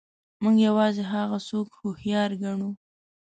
موږ 0.43 0.55
یوازې 0.67 1.03
هغه 1.13 1.37
څوک 1.47 1.67
هوښیار 1.79 2.31
ګڼو. 2.43 2.69